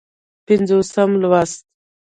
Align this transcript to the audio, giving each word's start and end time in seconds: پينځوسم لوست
پينځوسم 0.45 1.09
لوست 1.21 1.63